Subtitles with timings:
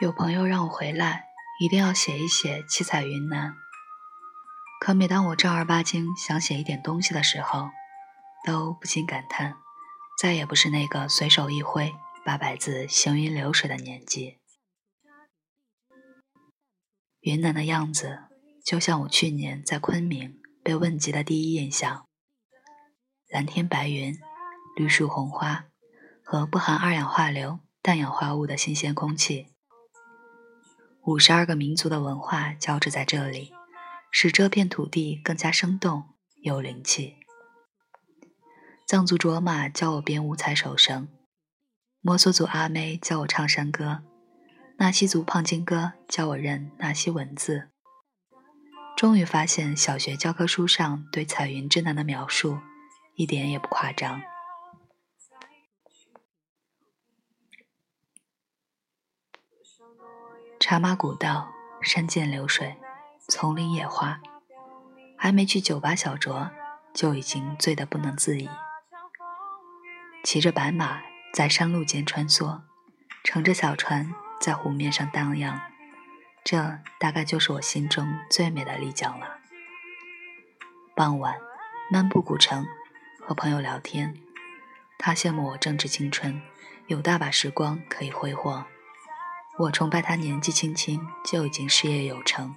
[0.00, 1.24] 有朋友让我回来，
[1.60, 3.54] 一定要写一写七彩云南。
[4.80, 7.70] 可每当我正儿八经想写一点东西的时候，
[8.44, 9.54] 都不禁感叹，
[10.18, 11.94] 再也不是那个随手一挥
[12.24, 14.38] 八百字行云流水的年纪。
[17.20, 18.24] 云南的样子，
[18.64, 22.06] 就像我去年在昆明被问及的第一印象：
[23.28, 24.16] 蓝天白云、
[24.76, 25.66] 绿树红花
[26.22, 29.48] 和不含二氧化硫、氮氧化物的新鲜空气。
[31.02, 33.52] 五十二个民族的文化交织在这里。
[34.16, 37.16] 使这片土地更加生动有灵气。
[38.86, 41.08] 藏族卓玛教我编五彩手绳，
[42.06, 44.02] 摩梭族阿妹教我唱山歌，
[44.76, 47.70] 纳西族胖金哥教我认纳西文字。
[48.94, 52.58] 终于发现，小学教科书上对彩云之南的描述
[53.14, 54.20] 一点也不夸张。
[60.60, 61.48] 茶马古道，
[61.80, 62.76] 山涧流水。
[63.28, 64.20] 丛林野花，
[65.16, 66.50] 还没去酒吧小酌，
[66.92, 68.50] 就已经醉得不能自已。
[70.22, 71.00] 骑着白马
[71.34, 72.60] 在山路间穿梭，
[73.24, 75.60] 乘着小船在湖面上荡漾，
[76.44, 79.40] 这大概就是我心中最美的丽江了。
[80.94, 81.34] 傍晚，
[81.90, 82.64] 漫步古城，
[83.20, 84.14] 和朋友聊天，
[84.96, 86.40] 他羡慕我正值青春，
[86.86, 88.66] 有大把时光可以挥霍；
[89.58, 92.54] 我崇拜他年纪轻轻就已经事业有成。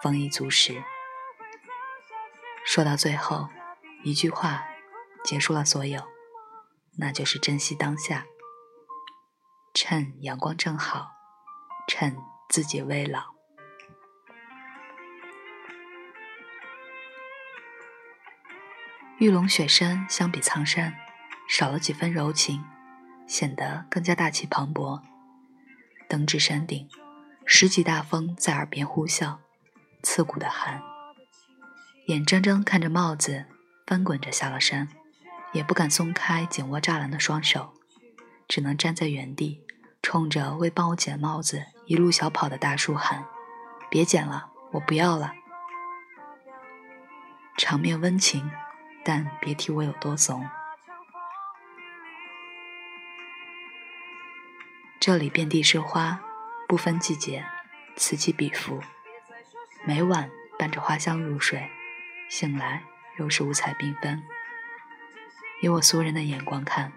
[0.00, 0.84] 丰衣足食。
[2.64, 3.48] 说到最后，
[4.04, 4.64] 一句话
[5.24, 6.00] 结束了所有，
[7.00, 8.26] 那就是珍惜当下，
[9.72, 11.12] 趁阳光正好，
[11.88, 12.14] 趁
[12.50, 13.22] 自己未老。
[19.18, 20.94] 玉龙雪山相比苍山，
[21.48, 22.62] 少了几分柔情，
[23.26, 25.00] 显得更加大气磅礴。
[26.06, 26.86] 登至山顶，
[27.46, 29.38] 十级大风在耳边呼啸。
[30.02, 30.82] 刺骨的寒，
[32.08, 33.46] 眼睁睁看着帽子
[33.86, 34.88] 翻滚着下了山，
[35.52, 37.74] 也不敢松开紧握栅栏的双手，
[38.46, 39.64] 只能站在原地，
[40.02, 43.26] 冲着为帮我捡帽子一路小跑的大叔喊
[43.90, 45.34] ：“别捡了，我不要了。”
[47.58, 48.50] 场面温情，
[49.04, 50.48] 但别提我有多怂。
[54.98, 56.20] 这里遍地是花，
[56.68, 57.44] 不分季节，
[57.96, 58.80] 此起彼伏。
[59.84, 61.70] 每晚伴着花香入睡，
[62.28, 62.84] 醒来
[63.18, 64.22] 又是五彩缤纷。
[65.62, 66.92] 以我俗人的眼光看，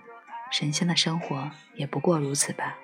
[0.50, 2.78] 神仙的生活也不过如此吧。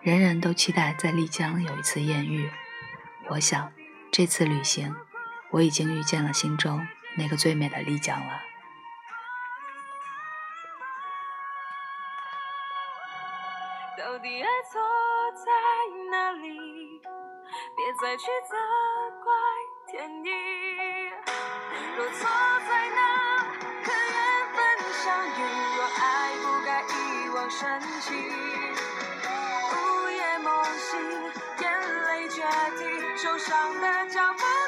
[0.00, 2.50] 人人都期待在丽江有一次艳遇，
[3.28, 3.72] 我想
[4.10, 4.94] 这次旅行，
[5.50, 6.86] 我已经遇见了心中
[7.16, 8.40] 那个最美的丽江了。
[13.98, 14.80] 到底爱错
[15.34, 15.50] 在
[16.10, 17.02] 哪里？
[17.76, 18.56] 别再去责
[19.22, 19.32] 怪
[19.96, 20.28] 天意。
[21.96, 22.28] 若错
[22.68, 23.00] 在那
[23.82, 24.20] 刻缘
[24.52, 24.58] 分
[25.02, 25.40] 相遇，
[25.74, 26.92] 若爱不该一
[27.30, 28.14] 往深情。
[29.72, 29.74] 午
[30.10, 31.00] 夜梦醒，
[31.60, 31.64] 眼
[32.04, 32.42] 泪决
[32.76, 34.65] 堤，受伤的脚步。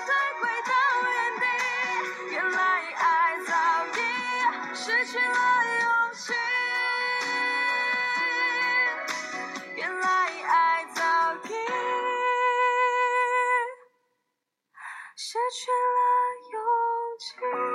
[15.21, 15.99] 失去了
[16.53, 16.61] 勇
[17.19, 17.68] 气。